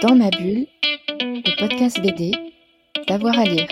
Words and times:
Dans 0.00 0.14
ma 0.14 0.30
bulle, 0.30 0.66
le 1.20 1.58
podcast 1.58 2.00
BD, 2.00 2.30
d'avoir 3.08 3.36
à 3.36 3.44
lire. 3.44 3.68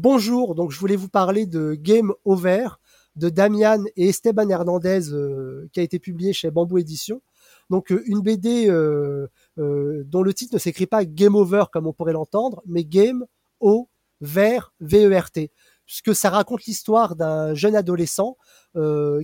Bonjour, 0.00 0.54
donc 0.54 0.70
je 0.70 0.78
voulais 0.78 0.96
vous 0.96 1.08
parler 1.08 1.44
de 1.44 1.74
Game 1.74 2.12
Over 2.24 2.68
de 3.16 3.28
Damian 3.28 3.84
et 3.96 4.08
Esteban 4.08 4.48
Hernandez 4.48 5.12
euh, 5.12 5.68
qui 5.72 5.80
a 5.80 5.82
été 5.82 5.98
publié 5.98 6.32
chez 6.32 6.50
Bamboo 6.50 6.78
Édition. 6.78 7.20
Donc 7.70 7.92
euh, 7.92 8.02
une 8.06 8.20
BD 8.20 8.68
euh, 8.68 9.28
dont 9.56 10.22
le 10.22 10.32
titre 10.32 10.54
ne 10.54 10.58
s'écrit 10.58 10.86
pas 10.86 11.04
Game 11.04 11.34
Over 11.34 11.64
comme 11.72 11.86
on 11.86 11.92
pourrait 11.92 12.14
l'entendre, 12.14 12.62
mais 12.66 12.84
Game 12.84 13.26
O 13.62 13.88
vers 14.20 14.74
VERT, 14.80 15.48
puisque 15.86 16.14
ça 16.14 16.30
raconte 16.30 16.64
l'histoire 16.66 17.16
d'un 17.16 17.54
jeune 17.54 17.74
adolescent 17.74 18.36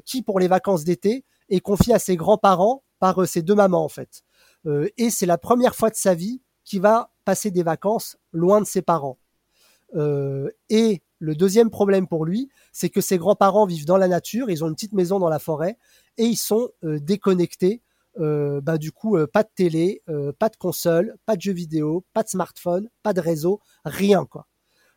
qui, 0.04 0.22
pour 0.22 0.40
les 0.40 0.48
vacances 0.48 0.84
d'été, 0.84 1.24
est 1.50 1.60
confié 1.60 1.94
à 1.94 1.98
ses 1.98 2.16
grands-parents 2.16 2.82
par 2.98 3.26
ses 3.28 3.42
deux 3.42 3.54
mamans 3.54 3.84
en 3.84 3.88
fait. 3.88 4.22
et 4.96 5.10
c'est 5.10 5.24
la 5.24 5.38
première 5.38 5.76
fois 5.76 5.88
de 5.90 5.94
sa 5.94 6.14
vie 6.14 6.42
qu'il 6.64 6.80
va 6.80 7.12
passer 7.24 7.52
des 7.52 7.62
vacances 7.62 8.16
loin 8.32 8.60
de 8.60 8.66
ses 8.66 8.82
parents. 8.82 9.18
et 10.68 11.02
le 11.20 11.34
deuxième 11.34 11.70
problème 11.70 12.06
pour 12.06 12.24
lui, 12.24 12.48
c'est 12.72 12.90
que 12.90 13.00
ses 13.00 13.18
grands-parents 13.18 13.66
vivent 13.66 13.86
dans 13.86 13.96
la 13.96 14.08
nature, 14.08 14.50
ils 14.50 14.62
ont 14.62 14.68
une 14.68 14.74
petite 14.74 14.92
maison 14.92 15.18
dans 15.18 15.28
la 15.28 15.38
forêt 15.38 15.76
et 16.16 16.24
ils 16.24 16.36
sont 16.36 16.70
euh, 16.84 17.00
déconnectés. 17.00 17.82
Euh, 18.18 18.60
bah, 18.60 18.78
du 18.78 18.92
coup, 18.92 19.16
euh, 19.16 19.26
pas 19.26 19.42
de 19.42 19.50
télé, 19.54 20.02
pas 20.38 20.48
de 20.48 20.56
console, 20.56 21.16
pas 21.26 21.36
de 21.36 21.42
jeux 21.42 21.52
vidéo, 21.52 22.04
pas 22.12 22.22
de 22.22 22.28
smartphone, 22.28 22.88
pas 23.02 23.12
de 23.12 23.20
réseau, 23.20 23.60
rien 23.84 24.24
quoi. 24.24 24.46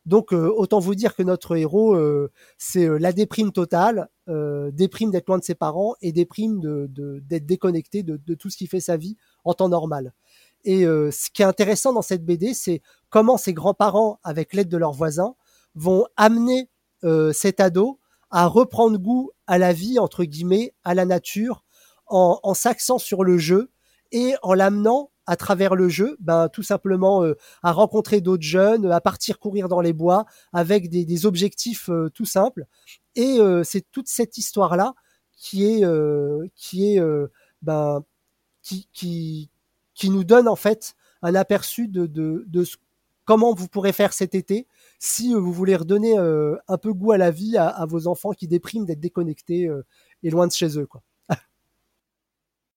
Donc 0.08 0.32
autant 0.32 0.80
vous 0.80 0.96
dire 0.96 1.16
que 1.16 1.22
notre 1.22 1.56
héros, 1.56 1.96
c'est 2.58 2.88
la 2.98 3.14
déprime 3.14 3.52
totale, 3.52 4.10
déprime 4.74 5.12
d'être 5.12 5.28
loin 5.28 5.38
de 5.38 5.44
ses 5.44 5.54
parents 5.54 5.94
et 6.02 6.12
déprime 6.12 6.60
d'être 6.60 6.92
de, 6.92 7.38
déconnecté 7.38 8.02
de, 8.02 8.18
de, 8.18 8.34
tout 8.34 8.50
ce 8.50 8.58
qui 8.58 8.66
fait 8.66 8.80
sa 8.80 8.98
vie 8.98 9.16
en 9.44 9.54
temps 9.54 9.70
normal. 9.70 10.12
Et 10.64 10.86
ce 10.86 11.30
qui 11.32 11.44
est 11.44 11.46
intéressant 11.46 11.94
dans 11.94 12.02
cette 12.02 12.26
BD, 12.26 12.56
c'est 12.56 12.82
comment 13.12 13.38
ses 13.38 13.54
grands-parents, 13.54 14.20
avec 14.24 14.56
l'aide 14.56 14.70
de 14.70 14.78
leurs 14.78 14.94
voisins, 14.94 15.36
vont 15.76 16.06
amener 16.18 16.70
euh, 17.04 17.34
cet 17.34 17.60
ado 17.60 18.00
à 18.30 18.48
reprendre 18.48 18.98
goût 18.98 19.32
à 19.48 19.58
la 19.58 19.74
vie, 19.74 20.00
entre 20.00 20.24
guillemets, 20.24 20.74
à 20.84 20.94
la 20.94 21.06
nature, 21.06 21.66
en, 22.12 22.40
en 22.44 22.54
s'axant 22.54 22.98
sur 22.98 23.24
le 23.24 23.38
jeu 23.38 23.72
et 24.12 24.36
en 24.44 24.54
l'amenant 24.54 25.12
à 25.26 25.36
travers 25.36 25.76
le 25.76 25.88
jeu, 25.88 26.18
ben, 26.20 26.50
tout 26.50 26.64
simplement 26.64 27.24
euh, 27.24 27.38
à 27.64 27.72
rencontrer 27.72 28.22
d'autres 28.22 28.44
jeunes, 28.44 28.92
à 28.92 29.00
partir 29.02 29.40
courir 29.40 29.70
dans 29.70 29.82
les 29.82 29.94
bois 29.94 30.26
avec 30.52 30.90
des, 30.90 31.26
objectifs 31.26 31.90
euh, 31.90 32.10
tout 32.10 32.26
simples. 32.26 32.66
Et 33.16 33.40
c'est 33.64 33.86
toute 33.92 34.08
cette 34.08 34.38
histoire-là 34.38 34.94
qui 35.36 35.66
est, 35.66 35.84
qui 36.56 36.96
est, 36.96 37.02
ben, 37.62 38.06
qui, 38.62 38.88
qui, 38.94 39.50
qui 39.94 40.10
nous 40.10 40.24
donne 40.24 40.48
en 40.48 40.56
fait 40.56 40.96
un 41.22 41.36
aperçu 41.36 41.90
de, 41.90 42.06
de, 42.06 42.46
de 42.48 42.64
comment 43.26 43.54
vous 43.54 43.68
pourrez 43.68 43.94
faire 43.94 44.14
cet 44.14 44.36
été 44.36 44.68
si 45.00 45.34
euh, 45.34 45.40
vous 45.40 45.54
voulez 45.54 45.76
redonner 45.76 46.18
euh, 46.18 46.58
un 46.68 46.78
peu 46.78 46.94
goût 46.94 47.12
à 47.12 47.18
la 47.18 47.32
vie 47.32 47.58
à, 47.58 47.86
vos 47.86 48.08
enfants 48.08 48.32
qui 48.32 48.48
dépriment 48.48 48.86
d'être 48.86 49.00
déconnectés 49.00 49.68
euh, 49.68 49.86
et 50.24 50.30
loin 50.30 50.48
de 50.48 50.52
chez 50.52 50.78
eux. 50.78 50.86
Quoi. 50.86 51.02